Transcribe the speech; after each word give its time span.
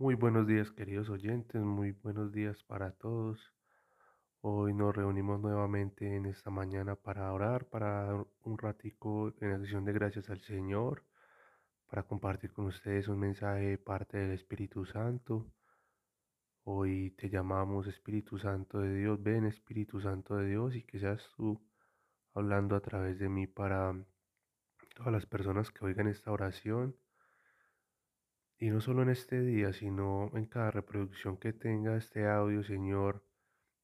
Muy 0.00 0.14
buenos 0.14 0.46
días, 0.46 0.70
queridos 0.70 1.10
oyentes, 1.10 1.60
muy 1.60 1.90
buenos 1.90 2.30
días 2.30 2.62
para 2.62 2.92
todos. 2.92 3.52
Hoy 4.42 4.72
nos 4.72 4.94
reunimos 4.94 5.40
nuevamente 5.40 6.14
en 6.14 6.26
esta 6.26 6.50
mañana 6.50 6.94
para 6.94 7.32
orar, 7.32 7.64
para 7.64 8.04
dar 8.04 8.26
un 8.44 8.58
ratico 8.58 9.34
en 9.40 9.54
acción 9.54 9.84
de 9.84 9.92
gracias 9.92 10.30
al 10.30 10.40
Señor, 10.40 11.02
para 11.90 12.04
compartir 12.04 12.52
con 12.52 12.66
ustedes 12.66 13.08
un 13.08 13.18
mensaje 13.18 13.70
de 13.70 13.78
parte 13.78 14.18
del 14.18 14.30
Espíritu 14.34 14.84
Santo. 14.84 15.50
Hoy 16.62 17.10
te 17.18 17.28
llamamos 17.28 17.88
Espíritu 17.88 18.38
Santo 18.38 18.78
de 18.78 18.94
Dios, 18.94 19.20
ven 19.20 19.46
Espíritu 19.46 20.00
Santo 20.00 20.36
de 20.36 20.46
Dios 20.46 20.76
y 20.76 20.84
que 20.84 21.00
seas 21.00 21.28
tú 21.36 21.60
hablando 22.34 22.76
a 22.76 22.80
través 22.80 23.18
de 23.18 23.28
mí 23.28 23.48
para 23.48 23.96
todas 24.94 25.12
las 25.12 25.26
personas 25.26 25.72
que 25.72 25.84
oigan 25.84 26.06
esta 26.06 26.30
oración 26.30 26.94
y 28.60 28.70
no 28.70 28.80
solo 28.80 29.02
en 29.02 29.10
este 29.10 29.40
día, 29.40 29.72
sino 29.72 30.30
en 30.34 30.46
cada 30.46 30.70
reproducción 30.72 31.36
que 31.36 31.52
tenga 31.52 31.96
este 31.96 32.26
audio, 32.26 32.64
Señor, 32.64 33.24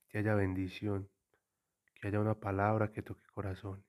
que 0.08 0.18
haya 0.18 0.34
bendición, 0.34 1.08
que 1.94 2.08
haya 2.08 2.20
una 2.20 2.40
palabra 2.40 2.90
que 2.92 3.02
toque 3.02 3.24
corazones. 3.32 3.84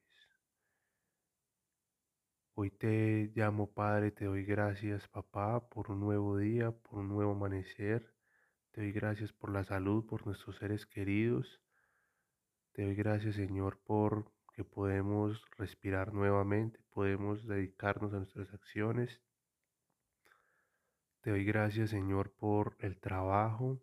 Hoy 2.53 2.69
te 2.69 3.31
llamo 3.35 3.73
Padre, 3.73 4.11
te 4.11 4.25
doy 4.25 4.45
gracias 4.45 5.07
Papá 5.07 5.67
por 5.69 5.91
un 5.91 5.99
nuevo 5.99 6.37
día, 6.37 6.71
por 6.71 6.99
un 6.99 7.09
nuevo 7.09 7.31
amanecer. 7.31 8.13
Te 8.71 8.81
doy 8.81 8.91
gracias 8.91 9.33
por 9.33 9.51
la 9.51 9.63
salud, 9.63 10.05
por 10.05 10.25
nuestros 10.25 10.57
seres 10.57 10.85
queridos. 10.85 11.61
Te 12.73 12.83
doy 12.83 12.95
gracias 12.95 13.35
Señor 13.35 13.79
por 13.83 14.31
que 14.53 14.63
podemos 14.63 15.43
respirar 15.57 16.13
nuevamente, 16.13 16.79
podemos 16.91 17.45
dedicarnos 17.45 18.13
a 18.13 18.17
nuestras 18.17 18.53
acciones 18.53 19.21
te 21.25 21.31
doy 21.31 21.43
gracias, 21.43 21.89
Señor, 21.89 22.31
por 22.33 22.77
el 22.77 22.99
trabajo. 22.99 23.81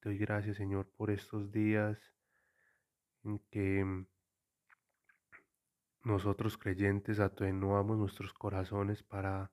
Te 0.00 0.08
doy 0.08 0.16
gracias, 0.16 0.56
Señor, 0.56 0.88
por 0.96 1.10
estos 1.10 1.52
días 1.52 1.98
en 3.24 3.40
que 3.50 3.84
mm, 3.84 4.06
nosotros 6.04 6.56
creyentes 6.56 7.20
atenuamos 7.20 7.98
nuestros 7.98 8.32
corazones 8.32 9.02
para, 9.02 9.52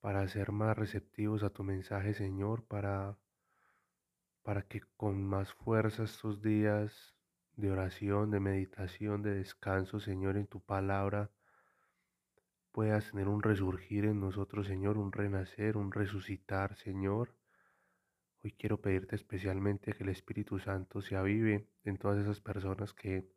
para 0.00 0.28
ser 0.28 0.52
más 0.52 0.76
receptivos 0.76 1.42
a 1.42 1.48
tu 1.48 1.64
mensaje, 1.64 2.12
Señor, 2.12 2.66
para, 2.66 3.16
para 4.42 4.60
que 4.60 4.82
con 4.98 5.24
más 5.24 5.54
fuerza 5.54 6.02
estos 6.02 6.42
días 6.42 7.16
de 7.56 7.70
oración, 7.70 8.30
de 8.30 8.40
meditación, 8.40 9.22
de 9.22 9.36
descanso, 9.36 10.00
Señor, 10.00 10.36
en 10.36 10.46
tu 10.46 10.60
palabra, 10.60 11.30
puedas 12.72 13.10
tener 13.10 13.28
un 13.28 13.42
resurgir 13.42 14.04
en 14.04 14.20
nosotros, 14.20 14.66
Señor, 14.66 14.98
un 14.98 15.12
renacer, 15.12 15.76
un 15.76 15.92
resucitar, 15.92 16.76
Señor. 16.76 17.34
Hoy 18.42 18.52
quiero 18.52 18.80
pedirte 18.80 19.16
especialmente 19.16 19.92
que 19.92 20.04
el 20.04 20.10
Espíritu 20.10 20.58
Santo 20.58 21.00
se 21.02 21.16
avive 21.16 21.68
en 21.84 21.96
todas 21.96 22.18
esas 22.22 22.40
personas 22.40 22.92
que 22.92 23.28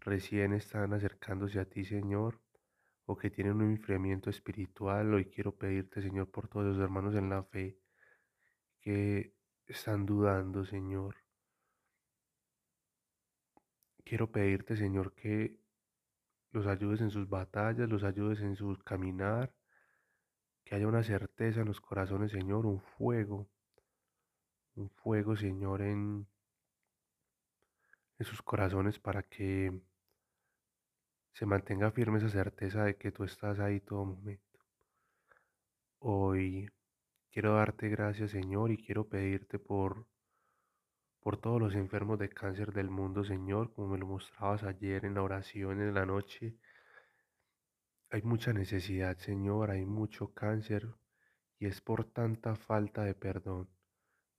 recién 0.00 0.52
están 0.52 0.92
acercándose 0.92 1.60
a 1.60 1.64
ti, 1.64 1.84
Señor, 1.84 2.40
o 3.06 3.16
que 3.16 3.30
tienen 3.30 3.54
un 3.54 3.70
enfriamiento 3.70 4.30
espiritual. 4.30 5.14
Hoy 5.14 5.26
quiero 5.26 5.56
pedirte, 5.56 6.02
Señor, 6.02 6.30
por 6.30 6.48
todos 6.48 6.66
los 6.66 6.78
hermanos 6.78 7.14
en 7.14 7.28
la 7.28 7.42
fe 7.44 7.78
que 8.80 9.34
están 9.66 10.04
dudando, 10.04 10.64
Señor. 10.64 11.16
Quiero 14.04 14.30
pedirte, 14.30 14.76
Señor, 14.76 15.14
que 15.14 15.63
los 16.54 16.66
ayudes 16.66 17.00
en 17.00 17.10
sus 17.10 17.28
batallas, 17.28 17.88
los 17.88 18.04
ayudes 18.04 18.40
en 18.40 18.54
su 18.54 18.78
caminar, 18.84 19.52
que 20.64 20.76
haya 20.76 20.86
una 20.86 21.02
certeza 21.02 21.60
en 21.60 21.66
los 21.66 21.80
corazones, 21.80 22.30
Señor, 22.30 22.64
un 22.64 22.80
fuego, 22.80 23.48
un 24.76 24.88
fuego, 24.90 25.36
Señor, 25.36 25.82
en, 25.82 26.26
en 28.18 28.26
sus 28.26 28.40
corazones 28.40 29.00
para 29.00 29.24
que 29.24 29.72
se 31.32 31.44
mantenga 31.44 31.90
firme 31.90 32.18
esa 32.18 32.28
certeza 32.28 32.84
de 32.84 32.96
que 32.96 33.10
tú 33.10 33.24
estás 33.24 33.58
ahí 33.58 33.80
todo 33.80 34.04
momento. 34.04 34.60
Hoy 35.98 36.70
quiero 37.32 37.54
darte 37.54 37.88
gracias, 37.88 38.30
Señor, 38.30 38.70
y 38.70 38.76
quiero 38.76 39.08
pedirte 39.08 39.58
por 39.58 40.06
por 41.24 41.38
todos 41.38 41.58
los 41.58 41.74
enfermos 41.74 42.18
de 42.18 42.28
cáncer 42.28 42.74
del 42.74 42.90
mundo, 42.90 43.24
Señor, 43.24 43.72
como 43.72 43.88
me 43.88 43.98
lo 43.98 44.06
mostrabas 44.06 44.62
ayer 44.62 45.06
en 45.06 45.14
la 45.14 45.22
oración 45.22 45.80
en 45.80 45.94
la 45.94 46.04
noche. 46.04 46.58
Hay 48.10 48.20
mucha 48.20 48.52
necesidad, 48.52 49.16
Señor, 49.16 49.70
hay 49.70 49.86
mucho 49.86 50.34
cáncer 50.34 50.86
y 51.58 51.64
es 51.64 51.80
por 51.80 52.04
tanta 52.04 52.56
falta 52.56 53.04
de 53.04 53.14
perdón. 53.14 53.70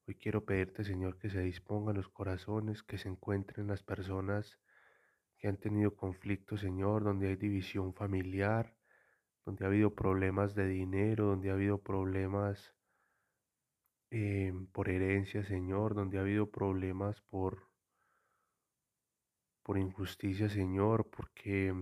Hoy 0.08 0.14
quiero 0.14 0.46
pedirte, 0.46 0.84
Señor, 0.84 1.18
que 1.18 1.32
se 1.32 1.40
dispongan 1.40 1.96
los 1.96 2.08
corazones, 2.10 2.84
que 2.84 3.00
se 3.00 3.10
encuentren 3.10 3.66
las 3.66 3.82
personas 3.82 4.60
que 5.40 5.48
han 5.48 5.58
tenido 5.58 5.96
conflictos, 5.96 6.62
Señor, 6.62 7.04
donde 7.04 7.30
hay 7.30 7.36
división 7.36 7.96
familiar, 7.96 8.78
donde 9.44 9.66
ha 9.66 9.70
habido 9.70 9.96
problemas 9.96 10.54
de 10.54 10.68
dinero, 10.68 11.26
donde 11.26 11.50
ha 11.50 11.54
habido 11.54 11.80
problemas 11.80 12.75
eh, 14.12 14.54
por 14.72 14.90
herencia, 14.90 15.44
Señor, 15.44 15.96
donde 15.96 16.18
ha 16.18 16.22
habido 16.22 16.50
problemas 16.50 17.22
por, 17.22 17.70
por 19.64 19.78
injusticia, 19.78 20.50
Señor, 20.50 21.10
porque 21.10 21.74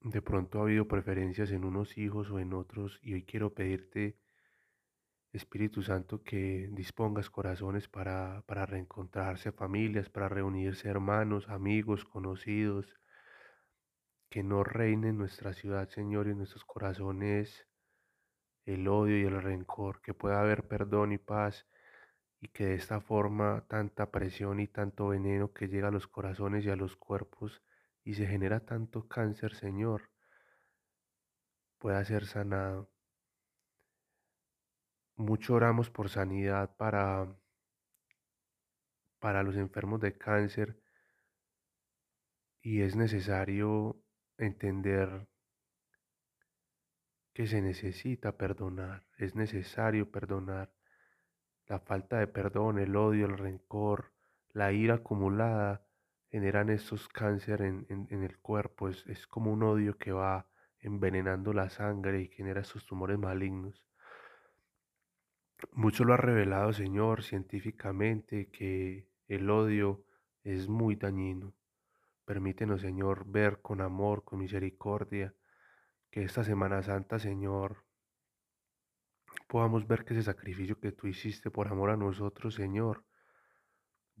de 0.00 0.22
pronto 0.22 0.58
ha 0.58 0.62
habido 0.62 0.88
preferencias 0.88 1.50
en 1.50 1.64
unos 1.64 1.96
hijos 1.98 2.30
o 2.30 2.38
en 2.38 2.52
otros, 2.52 2.98
y 3.02 3.14
hoy 3.14 3.24
quiero 3.24 3.54
pedirte, 3.54 4.18
Espíritu 5.32 5.82
Santo, 5.82 6.22
que 6.22 6.68
dispongas 6.72 7.30
corazones 7.30 7.86
para, 7.88 8.42
para 8.46 8.64
reencontrarse 8.66 9.52
familias, 9.52 10.08
para 10.08 10.28
reunirse 10.28 10.88
hermanos, 10.88 11.48
amigos, 11.48 12.04
conocidos, 12.04 12.98
que 14.30 14.42
no 14.42 14.64
reine 14.64 15.10
en 15.10 15.18
nuestra 15.18 15.52
ciudad, 15.52 15.88
Señor, 15.90 16.26
y 16.26 16.30
en 16.30 16.38
nuestros 16.38 16.64
corazones 16.64 17.67
el 18.68 18.86
odio 18.86 19.18
y 19.18 19.24
el 19.24 19.40
rencor, 19.42 20.02
que 20.02 20.12
pueda 20.12 20.40
haber 20.40 20.68
perdón 20.68 21.12
y 21.12 21.18
paz 21.18 21.66
y 22.40 22.48
que 22.48 22.66
de 22.66 22.74
esta 22.74 23.00
forma 23.00 23.64
tanta 23.66 24.10
presión 24.10 24.60
y 24.60 24.68
tanto 24.68 25.08
veneno 25.08 25.52
que 25.54 25.68
llega 25.68 25.88
a 25.88 25.90
los 25.90 26.06
corazones 26.06 26.66
y 26.66 26.70
a 26.70 26.76
los 26.76 26.94
cuerpos 26.96 27.62
y 28.04 28.14
se 28.14 28.26
genera 28.26 28.60
tanto 28.60 29.08
cáncer, 29.08 29.54
Señor, 29.54 30.10
pueda 31.78 32.04
ser 32.04 32.26
sanado. 32.26 32.90
Mucho 35.16 35.54
oramos 35.54 35.90
por 35.90 36.10
sanidad 36.10 36.76
para, 36.76 37.26
para 39.18 39.42
los 39.42 39.56
enfermos 39.56 40.00
de 40.00 40.16
cáncer 40.18 40.78
y 42.60 42.82
es 42.82 42.96
necesario 42.96 43.96
entender 44.36 45.26
que 47.38 47.46
se 47.46 47.62
necesita 47.62 48.36
perdonar, 48.36 49.04
es 49.16 49.36
necesario 49.36 50.10
perdonar. 50.10 50.72
La 51.68 51.78
falta 51.78 52.18
de 52.18 52.26
perdón, 52.26 52.80
el 52.80 52.96
odio, 52.96 53.26
el 53.26 53.38
rencor, 53.38 54.12
la 54.50 54.72
ira 54.72 54.94
acumulada 54.94 55.86
generan 56.32 56.68
estos 56.68 57.06
cáncer 57.08 57.62
en, 57.62 58.08
el 58.10 58.38
cuerpo. 58.38 58.88
Es, 58.88 59.06
es 59.06 59.28
como 59.28 59.52
un 59.52 59.62
odio 59.62 59.96
que 59.98 60.10
va 60.10 60.48
envenenando 60.80 61.52
la 61.52 61.70
sangre 61.70 62.22
y 62.22 62.26
genera 62.26 62.62
estos 62.62 62.84
tumores 62.84 63.20
malignos. 63.20 63.84
Mucho 65.70 66.02
lo 66.02 66.14
ha 66.14 66.16
revelado, 66.16 66.72
Señor, 66.72 67.22
científicamente, 67.22 68.50
que 68.50 69.06
el 69.28 69.48
odio 69.48 70.02
es 70.42 70.66
muy 70.66 70.96
dañino. 70.96 71.54
Permítenos, 72.24 72.80
Señor, 72.80 73.30
ver 73.30 73.62
con 73.62 73.80
amor, 73.80 74.24
con 74.24 74.40
misericordia, 74.40 75.32
que 76.10 76.22
esta 76.22 76.44
Semana 76.44 76.82
Santa, 76.82 77.18
Señor, 77.18 77.84
podamos 79.46 79.86
ver 79.86 80.04
que 80.04 80.14
ese 80.14 80.22
sacrificio 80.22 80.78
que 80.80 80.92
tú 80.92 81.06
hiciste 81.06 81.50
por 81.50 81.68
amor 81.68 81.90
a 81.90 81.96
nosotros, 81.96 82.54
Señor, 82.54 83.04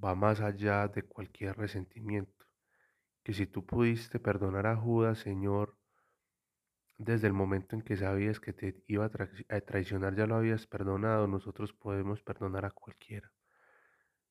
va 0.02 0.14
más 0.14 0.40
allá 0.40 0.88
de 0.88 1.02
cualquier 1.02 1.56
resentimiento. 1.56 2.46
Que 3.22 3.32
si 3.32 3.46
tú 3.46 3.66
pudiste 3.66 4.18
perdonar 4.20 4.66
a 4.66 4.76
Judas, 4.76 5.18
Señor, 5.18 5.76
desde 6.98 7.26
el 7.26 7.32
momento 7.32 7.76
en 7.76 7.82
que 7.82 7.96
sabías 7.96 8.40
que 8.40 8.52
te 8.52 8.82
iba 8.86 9.04
a, 9.06 9.60
traicionar, 9.60 10.16
ya 10.16 10.26
lo 10.26 10.36
habías 10.36 10.66
perdonado, 10.66 11.26
nosotros 11.26 11.72
podemos 11.72 12.22
perdonar 12.22 12.64
a 12.64 12.70
cualquiera. 12.70 13.32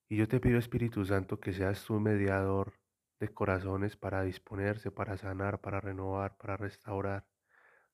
Y 0.09 0.17
yo 0.17 0.27
te 0.27 0.39
pido, 0.39 0.57
Espíritu 0.57 1.05
Santo, 1.05 1.39
que 1.39 1.53
seas 1.53 1.83
tú 1.85 1.99
mediador 1.99 2.73
de 3.19 3.29
corazones 3.29 3.97
para 3.97 4.23
disponerse, 4.23 4.91
para 4.91 5.17
sanar, 5.17 5.59
para 5.59 5.79
renovar, 5.79 6.37
para 6.37 6.57
restaurar 6.57 7.25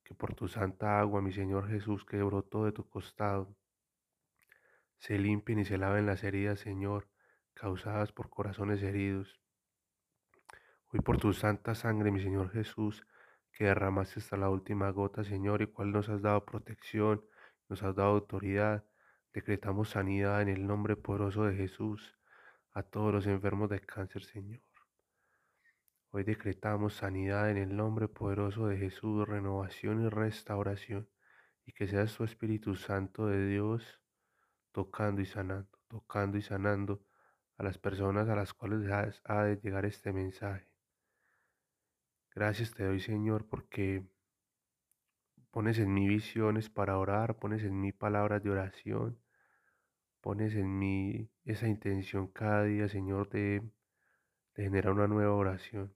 que 0.03 0.13
por 0.13 0.35
tu 0.35 0.47
santa 0.47 1.00
agua, 1.00 1.21
mi 1.21 1.31
Señor 1.31 1.67
Jesús, 1.67 2.05
que 2.05 2.21
brotó 2.21 2.65
de 2.65 2.71
tu 2.71 2.88
costado, 2.89 3.55
se 4.97 5.17
limpien 5.17 5.59
y 5.59 5.65
se 5.65 5.77
laven 5.77 6.05
las 6.05 6.23
heridas, 6.23 6.59
Señor, 6.59 7.09
causadas 7.53 8.11
por 8.11 8.29
corazones 8.29 8.81
heridos. 8.83 9.39
Hoy 10.91 11.00
por 11.01 11.17
tu 11.17 11.33
santa 11.33 11.75
sangre, 11.75 12.11
mi 12.11 12.21
Señor 12.21 12.51
Jesús, 12.51 13.05
que 13.51 13.65
derramaste 13.65 14.19
hasta 14.19 14.38
la 14.38 14.50
última 14.50 14.89
gota, 14.91 15.23
Señor, 15.23 15.61
y 15.61 15.67
cual 15.67 15.91
nos 15.91 16.09
has 16.09 16.21
dado 16.21 16.45
protección, 16.45 17.23
nos 17.69 17.83
has 17.83 17.95
dado 17.95 18.09
autoridad. 18.09 18.85
Decretamos 19.33 19.89
sanidad 19.89 20.41
en 20.41 20.49
el 20.49 20.67
nombre 20.67 20.95
poderoso 20.95 21.45
de 21.45 21.56
Jesús 21.56 22.17
a 22.73 22.83
todos 22.83 23.13
los 23.13 23.27
enfermos 23.27 23.69
de 23.69 23.79
cáncer, 23.79 24.23
Señor. 24.23 24.61
Hoy 26.15 26.24
decretamos 26.24 26.94
sanidad 26.94 27.50
en 27.50 27.57
el 27.57 27.75
nombre 27.75 28.07
poderoso 28.07 28.68
de 28.68 28.77
Jesús, 28.77 29.27
renovación 29.27 30.06
y 30.06 30.10
restauración, 30.10 31.10
y 31.65 31.71
que 31.71 31.88
seas 31.88 32.15
tu 32.15 32.24
Espíritu 32.24 32.75
Santo 32.75 33.25
de 33.25 33.48
Dios 33.48 34.00
tocando 34.71 35.24
y 35.24 35.25
sanando, 35.25 35.75
tocando 35.88 36.38
y 36.38 36.44
sanando 36.44 37.04
a 37.57 37.63
las 37.63 37.80
personas 37.80 38.30
a 38.30 38.36
las 38.36 38.54
cuales 38.54 38.88
ha 39.24 39.44
de 39.44 39.56
llegar 39.57 39.86
este 39.86 40.13
mensaje. 40.13 40.69
Gracias 42.36 42.75
te 42.75 42.83
doy, 42.83 43.00
Señor, 43.00 43.48
porque 43.48 44.06
pones 45.50 45.80
en 45.80 45.92
mí 45.92 46.07
visiones 46.07 46.69
para 46.69 47.00
orar, 47.00 47.38
pones 47.38 47.63
en 47.63 47.81
mí 47.81 47.92
palabras 47.92 48.44
de 48.44 48.51
oración, 48.51 49.19
pones 50.21 50.54
en 50.54 50.77
mí 50.77 51.31
esa 51.44 51.68
intención 51.68 52.27
cada 52.27 52.66
día, 52.66 52.88
Señor, 52.88 53.30
de, 53.30 53.68
de 54.54 54.63
generar 54.63 54.94
una 54.94 55.07
nueva 55.07 55.33
oración. 55.33 55.92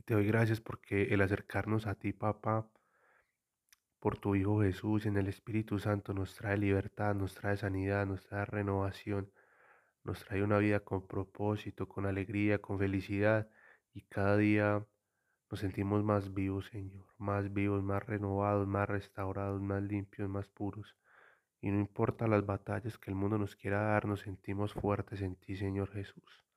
Y 0.00 0.02
te 0.02 0.14
doy 0.14 0.26
gracias 0.26 0.62
porque 0.62 1.12
el 1.12 1.20
acercarnos 1.20 1.86
a 1.86 1.94
ti, 1.94 2.14
papá, 2.14 2.66
por 3.98 4.16
tu 4.16 4.34
Hijo 4.34 4.62
Jesús 4.62 5.04
en 5.04 5.18
el 5.18 5.28
Espíritu 5.28 5.78
Santo 5.78 6.14
nos 6.14 6.34
trae 6.36 6.56
libertad, 6.56 7.14
nos 7.14 7.34
trae 7.34 7.58
sanidad, 7.58 8.06
nos 8.06 8.22
trae 8.22 8.46
renovación, 8.46 9.30
nos 10.02 10.24
trae 10.24 10.42
una 10.42 10.56
vida 10.56 10.80
con 10.80 11.06
propósito, 11.06 11.86
con 11.86 12.06
alegría, 12.06 12.62
con 12.62 12.78
felicidad 12.78 13.50
y 13.92 14.00
cada 14.00 14.38
día 14.38 14.86
nos 15.50 15.60
sentimos 15.60 16.02
más 16.02 16.32
vivos, 16.32 16.68
Señor, 16.68 17.04
más 17.18 17.52
vivos, 17.52 17.82
más 17.82 18.02
renovados, 18.02 18.66
más 18.66 18.88
restaurados, 18.88 19.60
más 19.60 19.82
limpios, 19.82 20.30
más 20.30 20.48
puros. 20.48 20.96
Y 21.60 21.70
no 21.70 21.78
importa 21.78 22.26
las 22.26 22.46
batallas 22.46 22.96
que 22.96 23.10
el 23.10 23.16
mundo 23.16 23.36
nos 23.36 23.54
quiera 23.54 23.82
dar, 23.82 24.06
nos 24.06 24.20
sentimos 24.20 24.72
fuertes 24.72 25.20
en 25.20 25.36
ti, 25.36 25.56
Señor 25.56 25.90
Jesús. 25.92 26.49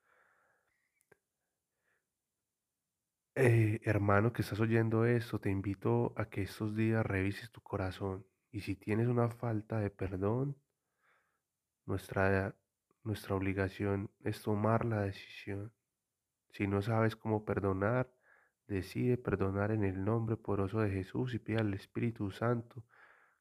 Eh, 3.35 3.79
hermano 3.83 4.31
que 4.31 4.43
estás 4.43 4.59
oyendo 4.59 5.05
esto, 5.05 5.39
te 5.39 5.49
invito 5.49 6.13
a 6.17 6.25
que 6.29 6.43
estos 6.43 6.75
días 6.75 7.03
revises 7.03 7.51
tu 7.51 7.61
corazón 7.61 8.27
y 8.51 8.61
si 8.61 8.75
tienes 8.75 9.07
una 9.07 9.27
falta 9.31 9.79
de 9.79 9.89
perdón, 9.89 10.55
nuestra, 11.87 12.55
nuestra 13.03 13.35
obligación 13.35 14.11
es 14.23 14.43
tomar 14.43 14.85
la 14.85 15.01
decisión. 15.01 15.73
Si 16.51 16.67
no 16.67 16.83
sabes 16.83 17.15
cómo 17.15 17.43
perdonar, 17.43 18.13
decide 18.67 19.17
perdonar 19.17 19.71
en 19.71 19.83
el 19.83 20.05
nombre 20.05 20.37
poderoso 20.37 20.81
de 20.81 20.91
Jesús 20.91 21.33
y 21.33 21.39
pide 21.39 21.57
al 21.57 21.73
Espíritu 21.73 22.29
Santo 22.29 22.83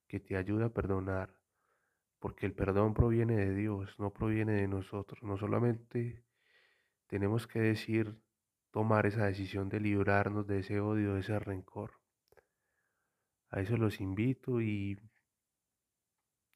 que 0.09 0.21
te 0.21 0.37
ayude 0.37 0.65
a 0.65 0.71
perdonar, 0.71 1.37
porque 2.19 2.47
el 2.47 2.55
perdón 2.55 2.94
proviene 2.94 3.37
de 3.37 3.55
Dios, 3.55 3.99
no 3.99 4.11
proviene 4.11 4.55
de 4.55 4.69
nosotros. 4.69 5.23
No 5.23 5.37
solamente 5.37 6.25
tenemos 7.09 7.47
que 7.47 7.61
decir 7.61 8.19
tomar 8.73 9.07
esa 9.07 9.27
decisión 9.27 9.69
de 9.69 9.81
librarnos 9.81 10.47
de 10.47 10.61
ese 10.61 10.81
odio, 10.81 11.15
de 11.15 11.21
ese 11.21 11.39
rencor. 11.39 12.01
A 13.51 13.61
eso 13.61 13.77
los 13.77 14.01
invito 14.01 14.61
y, 14.63 14.99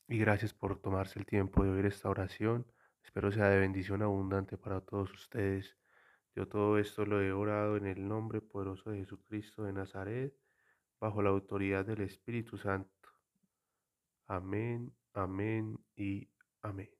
y 0.08 0.18
gracias 0.18 0.54
por 0.54 0.80
tomarse 0.80 1.18
el 1.18 1.26
tiempo 1.26 1.62
de 1.62 1.70
oír 1.70 1.86
esta 1.86 2.08
oración. 2.08 2.66
Espero 3.04 3.30
sea 3.30 3.50
de 3.50 3.60
bendición 3.60 4.02
abundante 4.02 4.56
para 4.56 4.80
todos 4.80 5.12
ustedes. 5.12 5.76
Yo 6.34 6.48
todo 6.48 6.78
esto 6.78 7.04
lo 7.04 7.20
he 7.20 7.32
orado 7.32 7.76
en 7.76 7.86
el 7.86 8.08
nombre 8.08 8.40
poderoso 8.40 8.90
de 8.90 8.98
Jesucristo 8.98 9.64
de 9.64 9.74
Nazaret, 9.74 10.34
bajo 10.98 11.22
la 11.22 11.30
autoridad 11.30 11.84
del 11.84 12.00
Espíritu 12.00 12.56
Santo. 12.56 13.10
Amén, 14.26 14.92
amén 15.12 15.78
y 15.94 16.28
amén. 16.62 16.90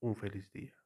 Un 0.00 0.14
feliz 0.14 0.50
día. 0.52 0.83